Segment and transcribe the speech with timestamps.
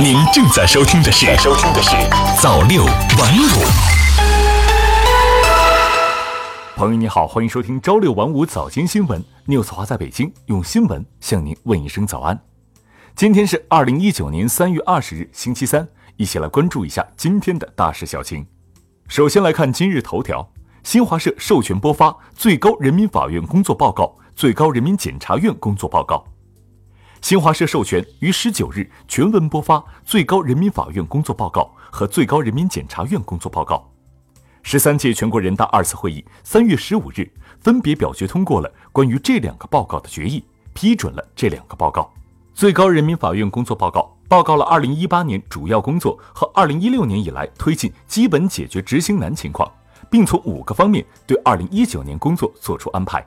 [0.00, 1.90] 您正在收听的是《收听的是
[2.40, 3.46] 早六晚五》。
[6.74, 9.22] 朋友你好，欢迎收听朝六晚五早间新闻。
[9.46, 12.40] News 华在北京用新闻向您问一声早安。
[13.14, 18.46] 今天是二零一九年三月二十日，星期三，一起来关注一下今天的大事小情。
[19.08, 20.48] 首先来看今日头条：
[20.82, 26.24] 新华社授权播发最高人民法院工作报告、最高人民检察院工作报告。
[27.22, 33.88] 新华社授权于十九日全文播发最高人民法院工作报告和最高人民检察院工作报告。
[34.64, 37.30] 十三届全国人大二次会议三月十五日
[37.60, 40.44] 分别表决通过了关于这两个报告的决议，
[40.74, 42.12] 批准了这两个报告。
[42.54, 49.70] 最高人民法院工作报告报告了二零一八年主要工作和二零一六年以来推进基本解决执行难情况，
[50.10, 53.24] 并从五个方面对二零一九年工作作出安排：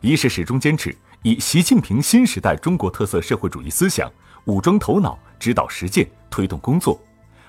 [0.00, 0.92] 一是始终坚持。
[1.22, 4.08] 以习近平新时代中国特色社会主义思想
[4.44, 6.96] 武装头脑，指导实践，推动工作；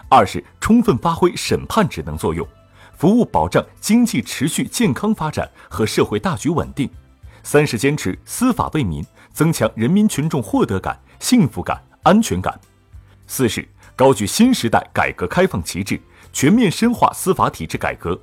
[0.10, 2.46] 二是充分发挥审判职能作用，
[2.98, 6.88] 服务保障经济持续健康发展和社会大局稳定；
[7.44, 12.52] 三是坚持司法为民，增强人民群众获得感、幸福感、安全感；
[13.28, 16.02] 四是高举新时代改革开放旗帜，
[16.34, 18.20] 全面深化司法体制改革；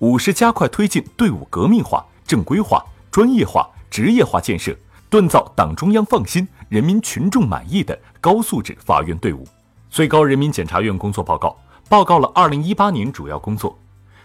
[0.00, 3.66] 五是加快推进队伍革命化、正规化、专业化。
[3.92, 4.74] 职业化建设，
[5.10, 9.46] 锻造党中央放心、人民群众满意的高素质法院队伍。
[9.90, 11.54] 最高人民检察院工作报告
[11.90, 13.78] 报告了二零一八年主要工作，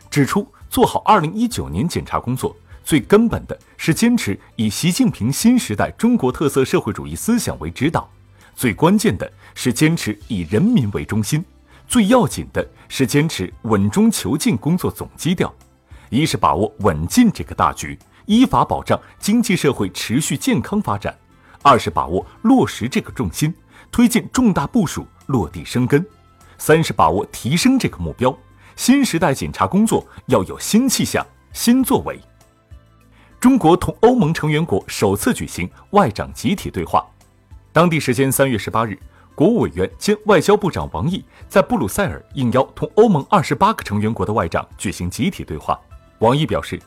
[0.09, 8.09] 指出做好二零一九年检察工作，最根本的是坚持以习近平新时代中国特色社会主义思想为指导，
[8.55, 11.43] 最关键的是坚持以人民为中心，
[11.89, 15.53] 最要紧的是坚持稳中求进工作总基调。
[16.09, 17.99] 一是把握稳进这个大局。
[18.27, 21.17] 依法保障经济社会持续健康发展，
[21.63, 23.53] 二是把握落实这个重心，
[23.89, 26.05] 推进重大部署落地生根，
[26.57, 28.37] 三是把握提升这个目标。
[28.75, 32.19] 新时代检察工作要有新气象、新作为。
[33.39, 37.05] 中国同欧盟成员国首次举行外长集体对话。
[37.71, 38.99] 当地时间三月十八日，
[39.33, 45.79] 国务委员兼外交部长王毅在布鲁塞尔应邀同欧盟二十八个成员国的外长举行集体对话。
[46.19, 46.77] 王毅表示。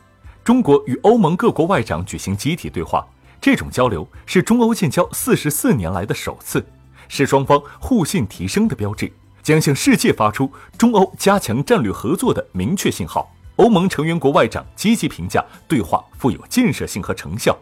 [0.43, 3.07] 中国与欧盟各国外长举行集体对话，
[3.41, 6.65] 这种交流是中欧建交四十四年来的首次，
[7.09, 9.13] 是双方互信提升的标志，
[9.43, 13.31] 将向世界发出中欧加强战略合作的明确信号。
[13.57, 17.57] 欧盟成员国外长积极评价对话富有建设性和成效，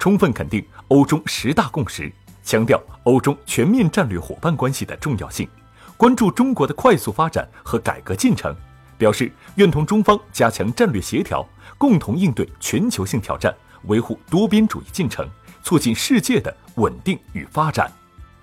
[0.00, 2.12] 充分肯定欧中十大共识，
[2.42, 5.48] 强调欧中全面战略伙伴关系的重要性，
[5.96, 8.52] 关注中国的快速发展和改革进程。
[8.98, 11.46] 表示愿同中方加强战略协调，
[11.78, 15.28] 共同应对全球性挑战，维护多边主义进程，
[15.62, 17.92] 促进世界的稳定与发展。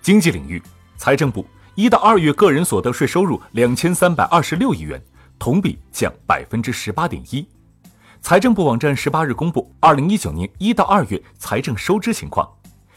[0.01, 0.61] 经济领域，
[0.97, 1.45] 财政部
[1.75, 5.01] 一到二月个人所得税收入两千三百二十六亿元，
[5.37, 7.47] 同比降百分之十八点一。
[8.21, 12.47] 财政部网站十八日公布二零一九年一到二月财政收支情况，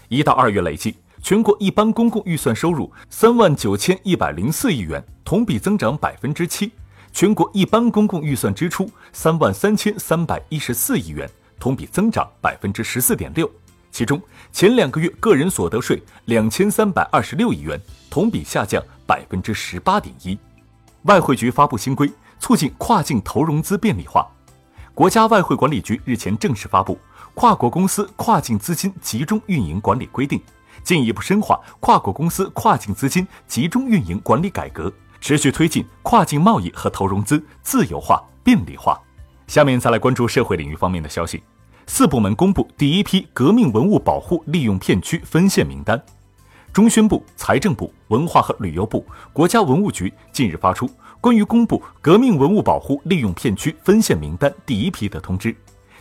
[0.08, 6.70] 一到二月累计全国一般公共预算收入三万九千一百零四亿元，同比增长百分之七。
[7.14, 11.30] 全国一般公共预算支出三万三千三百一十四亿元，
[11.60, 13.48] 同比增长百分之十四点六。
[13.92, 14.20] 其中
[14.52, 17.80] 前两个月个人所得税两千三百二十六亿元，
[18.10, 20.36] 同比下降百分之十八点一。
[21.02, 22.10] 外汇局发布新规，
[22.40, 24.26] 促进跨境投融资便利化。
[24.92, 26.94] 国家外汇管理局日前正式发布
[27.34, 30.36] 《跨国公司跨境资金集中运营管理规定》，
[30.82, 34.92] 进一步深化跨国公司跨境资金集中运营管理改革。
[35.24, 39.00] 持续推进跨境贸易和投融资自由化便利化。
[39.46, 41.42] 下面再来关注社会领域方面的消息。
[41.86, 45.98] 四部门公布第一批革命文物保护利用片区分线名单。
[46.74, 49.02] 中宣部、财政部、文化和旅游部、
[49.32, 50.86] 国家文物局近日发出
[51.22, 55.56] 关于公布革命文物保护利用片区分线名单第一批的通知，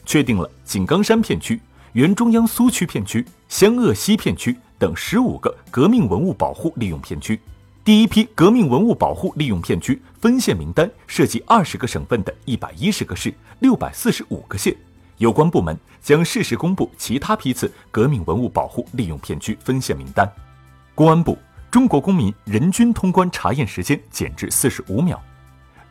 [0.06, 1.62] 确定了井冈山片区、
[1.94, 7.39] 原中央苏区片区、湘鄂西片区等十五个革命文物保护利用片区。
[7.85, 14.74] 第一批革命文物保护利用片区分线名单涉及二十个省份的一百一十个市、六百四十五个县，
[15.18, 20.25] 有关部门将适时公布其他批次革命文物保护利用片区分线名单。
[20.95, 21.38] 公安部：
[21.69, 25.21] 中国公民人均通关查验时间减至四十五秒。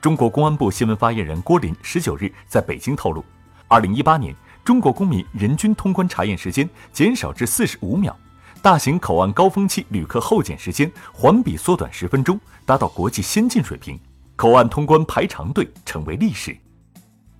[0.00, 3.22] 中国公安部新闻发言人郭林十九日在北京透露，
[3.68, 4.34] 二零一八年
[4.64, 8.16] 中国公民人均通关查验时间减少至四十五秒。
[8.62, 13.98] 大型口岸高峰期旅客候检时间环比缩短十分钟，达到国际先进水平，
[14.36, 16.56] 口岸通关排长队成为历史。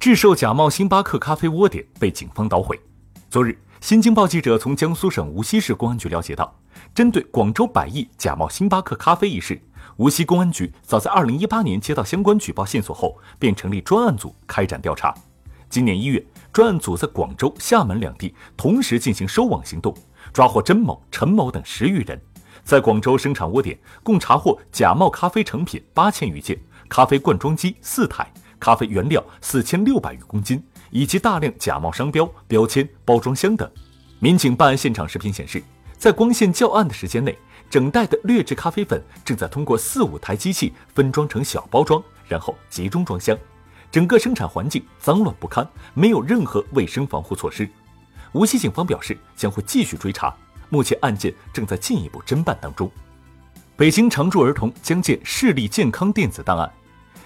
[0.00, 2.76] 制售假冒星巴克咖啡窝点被警方捣毁。
[3.30, 6.52] 昨日，新京报记者从江苏省无锡市公安局了解到，
[6.92, 9.62] 针对广州百亿假冒星巴克咖啡一事，
[9.98, 15.14] 无锡公安局早在2018年接到相关举报线索后，便成立专案组开展调查。
[15.70, 19.96] 今年一月，专案组在广州、厦门两地同时进行收网行动，
[20.32, 22.20] 抓获甄某、陈某等十余人。
[22.64, 26.58] 在广州生产窝点，共查获假冒咖啡成品八千余件，
[26.88, 30.62] 咖啡灌装机四台，咖啡原料四千六百余公斤。
[30.94, 33.66] 以及大量假冒商标、标签、包装箱等。
[34.18, 35.62] 民警办案现场视频显示，
[35.96, 37.34] 在光线较暗的时间内，
[37.70, 43.34] 整袋的劣质咖啡粉正在通过四五台机器分装成小包装，然后集中装箱。
[43.90, 47.66] 整个生产环境脏乱不堪，没有任何卫生防护措施。
[48.32, 50.34] 无锡警方表示，将会继续追查，
[50.70, 52.90] 目前案件正在进一步侦办当中。
[53.76, 56.70] 北京常住儿童将建视力健康电子档案。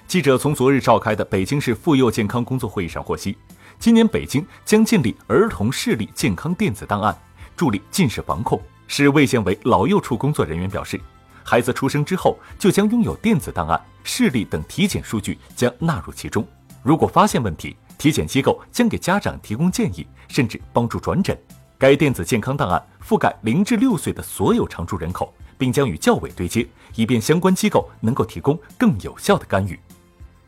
[0.08, 3.36] 记者从昨日召开的北京市妇幼健康工作会议上获悉。
[3.78, 7.16] 今年北京将建立儿童视力健康电子档案，
[7.56, 8.60] 助力近视防控。
[8.88, 11.00] 市卫健委老幼处工作人员表示，
[11.44, 16.46] 孩子出生之后就将拥有电子档案，视力等体检数据将纳入其中。
[16.82, 21.36] 如果发现问题，体检机构将给家长提供建议，甚至帮助转诊。
[21.78, 29.78] 该电子健康档案覆盖零至六岁的所有常住人口，并将与教委对接，以便相关机构能够提供更有效的干预。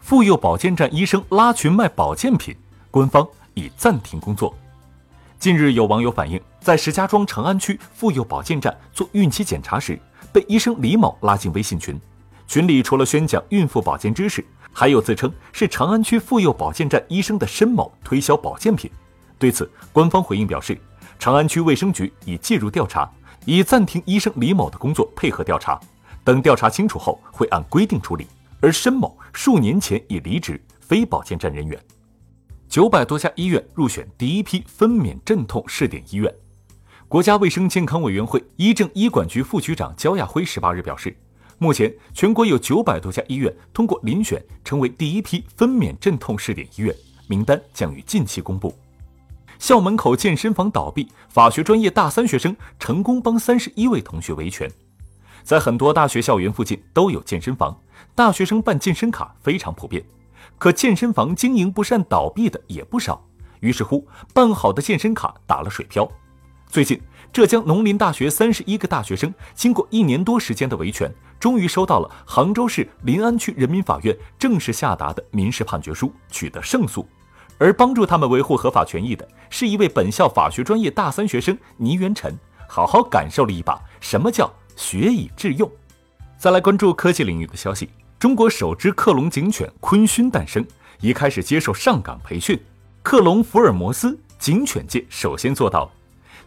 [0.00, 2.56] 妇幼保健站医生拉群卖保健品。
[2.90, 4.56] 官方已暂停工作。
[5.38, 10.00] 近日，有网友反映，在石家庄长安区妇幼保健站做孕期检查时，
[10.32, 12.00] 被医生李某拉进微信群。
[12.46, 14.42] 群里除了宣讲孕妇保健知识，
[14.78, 18.88] 还有自称是长安区妇幼保健站医生的申某推销保健品。
[19.36, 20.78] 对此，官方回应表示，
[21.18, 23.10] 长安区卫生局已介入调查，
[23.44, 25.80] 已暂停医生李某的工作，配合调查。
[26.22, 28.28] 等调查清楚后，会按规定处理。
[28.60, 31.76] 而申某数年前已离职，非保健站人员。
[32.68, 36.32] 九百多家医院入选第一批分娩镇痛试点医院。
[37.08, 41.16] 国家卫生健康委员会医政医管局副局长焦亚辉十八日表示，
[41.60, 46.94] 目前全国有九百多家医院通过遴选成为第一批分娩镇痛试点医院，
[47.26, 48.72] 名单将于近期公布。
[49.58, 54.70] 校门口健身房倒闭，法学专业大三学生成功帮三十一位同学维权。
[55.42, 57.76] 在很多大学校园附近都有健身房，
[58.14, 60.04] 大学生办健身卡非常普遍。
[60.58, 63.26] 可健身房经营不善倒闭的也不少，
[63.58, 66.08] 于是乎办好的健身卡打了水漂。
[66.68, 67.00] 最近，
[67.32, 77.06] 浙江农林大学三十一个大学生经过一年多时间的维权，终于收到了杭州市临安区人民法院正式下达的民事判决书，取得胜诉。
[77.58, 82.36] 而帮助他们维护合法权益的是一位本校法学专业大三学生倪元辰，
[82.68, 85.70] 好好感受了一把什么叫学以致用。
[86.36, 87.88] 再来关注科技领域的消息。
[88.18, 90.64] 中国首只克隆警犬昆勋诞生，
[91.00, 92.60] 已开始接受上岗培训。
[93.02, 95.90] 克隆福尔摩斯，警犬界首先做到。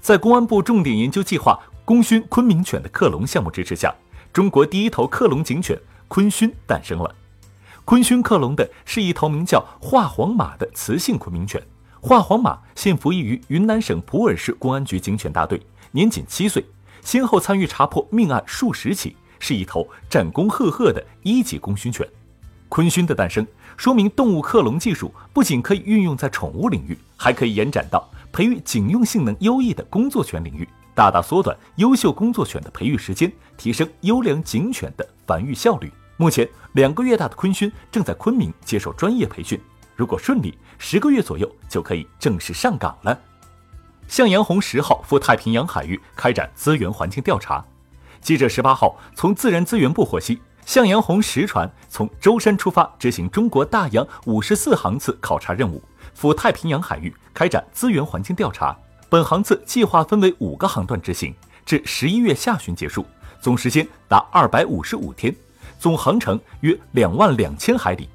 [0.02, 3.94] 在公安部重点研究计划“功勋昆明犬”的克隆项目支持下，
[4.34, 7.14] 中国第一头克隆警犬昆勋诞生了。
[7.84, 11.62] 昆勋克隆的是一头名叫华黄马的雌性昆明犬。
[12.00, 15.62] 华黄马现服役于云南省普洱市公安局警犬大队，
[15.92, 16.66] 年仅七岁，
[17.02, 19.16] 先后参与查破命案数十起。
[19.44, 22.08] 是一头战功赫赫的一级功勋犬，
[22.70, 23.46] 昆勋的诞生
[23.76, 30.70] 说明动物克隆技术不仅可以运用在宠物领域，还可以延展到培育警用性能优异的工作犬领域，
[31.02, 35.92] 大大缩短优秀工作犬的培育时间，提升优良警犬的繁育效率。
[36.16, 39.60] 目前，两个月大的昆勋正在昆明接受专业培训，
[39.96, 43.20] 如果顺利，十个月左右就可以正式上岗了。
[44.08, 47.66] 向阳红十号赴太平洋海域开展资源环境调查。
[48.22, 55.82] 记者十八号从自然资源部获悉，向阳红十船从舟山出发，执行中国大洋五十四航次考察任务，
[56.14, 58.78] 赴太平洋海域开展资源环境调查。
[59.12, 63.06] 本航次计划分为五个航段执行，至十一月下旬结束，
[63.42, 65.36] 总时间达二百五十五天，
[65.78, 68.08] 总航程约两万两千海里。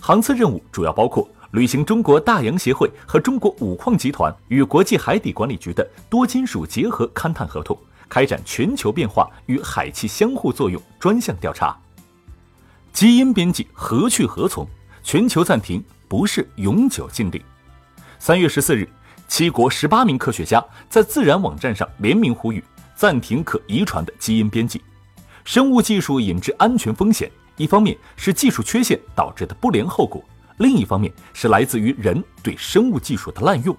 [0.00, 7.76] 航次任务主要包括履行中国大洋协会和中国五矿集团与国际海底管理局的多金属结合勘探合同。
[8.08, 11.76] 开展全球变化与海气相互作用专项调查。
[12.92, 14.64] 基因编辑何去何从？
[15.02, 17.42] 全球暂停不是永久禁令。
[18.20, 18.88] 三月十四日，
[19.28, 22.62] 七国十八名科学家在自然网站上联名呼吁
[22.94, 24.80] 暂停可遗传的基因编辑。
[25.44, 30.22] 生物技术引致安全风险，一方面是技术缺陷导致的不良后果，
[30.58, 33.76] 另一方面是来自于人对生物技术的滥用。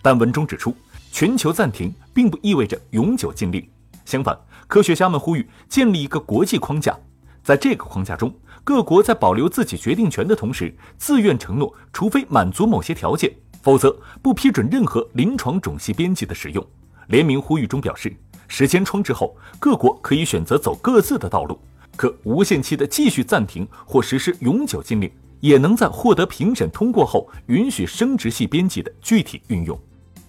[0.00, 0.74] 但文中指出。
[1.14, 3.62] 全球暂停并不意味着永久禁令，
[4.06, 4.34] 相反，
[4.66, 6.98] 科学家们呼吁建立一个国际框架，
[7.44, 8.34] 在这个框架中，
[8.64, 13.30] 各国在保留自己决定权的同时，自愿承诺，除非满足某些条件，
[13.62, 16.66] 否则不批准任何临床种系编辑的使用。
[17.08, 18.14] 联名呼吁中表示，
[18.48, 21.58] 时间窗之后，各国可以选择走各自的道路，
[21.96, 29.78] 可无限期的继续暂停或实施永久禁令，也能在获得评审通过后允许生殖系编辑的具体运用。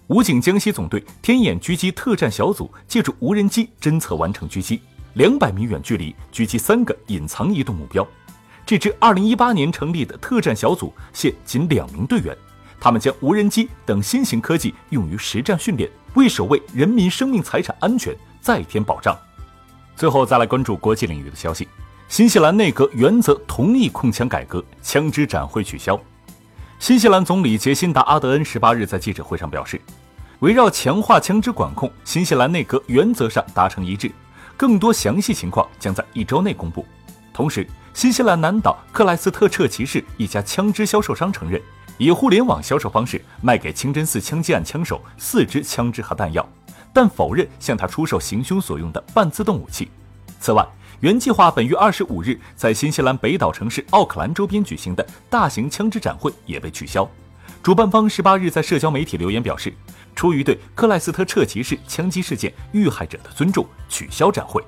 [0.08, 4.80] 武警江西总队天眼狙击特战小组借助无人机侦测完成狙击，
[5.14, 8.06] 两百米远距离狙击三个隐藏移动目标。
[8.66, 12.36] 这支二零一八年成立的特战小组现仅两名队员，
[12.84, 19.16] 他们将无人机等新型科技用于实战训练，为守卫人民生命财产安全再添保障。
[19.96, 21.66] 最后再来关注国际领域的消息：
[22.08, 25.98] 新西兰内阁原则同意控枪改革，枪支展会取消。
[26.78, 29.80] 新西兰总理杰辛达·阿德恩十八日在记者会上表示，
[30.40, 34.12] 围绕强化枪支管控，新西兰内阁原则上达成一致，
[34.58, 36.84] 更多详细情况将在一周内公布。
[37.32, 41.58] 同时，新西兰南岛克莱斯特彻骑士一家枪支销售商承认，
[41.98, 46.46] 以互联网销售方式卖给清真寺枪击案枪手四支枪支和弹药，
[46.92, 49.88] 但否认向他出售行凶所用的半自动武器。
[50.40, 50.66] 此外，
[51.00, 57.08] 原计划本月二十五日在新西兰北岛城市奥克兰周边举行的大型枪支展会也被取消。
[57.62, 59.72] 主办方十八日在社交媒体留言表示，
[60.14, 64.62] 出于对克莱斯特彻奇市枪击事件遇害者的尊重，取消展会。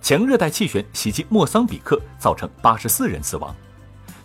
[0.00, 3.54] 强热带气旋袭击莫桑比克，造成八十四人死亡。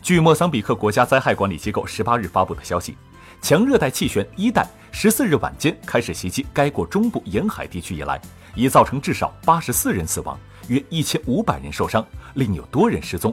[0.10, 2.98] 据莫桑比克国家灾害管理机构十八日发布的消息，
[3.44, 8.20] 强热带气旋伊代十四日晚间开始袭击该国中部沿海地区以来，
[8.56, 10.36] 已造成至少八十四人死亡。
[10.68, 13.32] 约一千五百人受伤，另有多人失踪。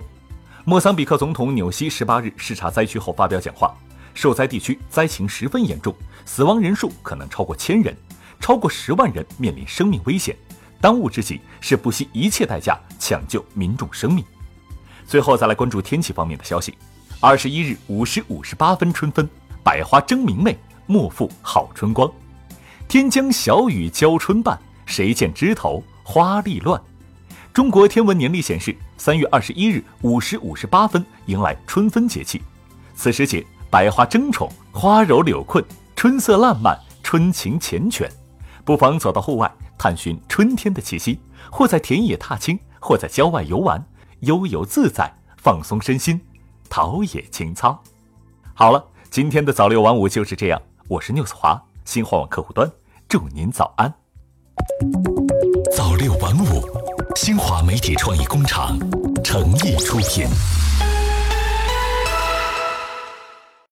[0.67, 3.75] 莫桑比克总统纽西十八日视察灾区后发表讲话，
[4.13, 7.97] 受灾地区灾情十分严重，死亡人数可能超过千人，
[8.39, 10.37] 超过十万人面临生命危险。
[10.79, 14.23] 当务之急是不惜一切代价抢救民众生命。
[15.07, 16.75] 最后再来关注天气方面的消息：
[17.21, 19.29] 二十一日五时五十八分，春分，
[19.63, 22.11] 百花争明媚，莫负好春光。
[22.89, 26.81] 天将小雨浇春半，谁见枝头花力乱？
[27.53, 32.43] 中国天文年历显示，三月二十一日五时五十八分迎来春分节气。
[32.95, 38.09] 此时节，百花争宠，花柔柳困，春色烂漫，春情缱绻。
[38.65, 41.21] 不妨走到户外，探寻春天的气息，
[41.51, 43.83] 或在田野踏青，或在郊外游玩，
[44.27, 46.21] 悠游自在，放松身心，
[46.69, 47.81] 陶冶情操。
[48.55, 50.61] 好了，今天的早六晚五就是这样。
[50.89, 52.69] 我是 news 华，新华网客户端，
[53.09, 53.95] 祝您早安。
[55.77, 56.61] 早六晚五。
[57.15, 58.77] 新华媒体创意工厂
[59.23, 60.27] 诚意出品。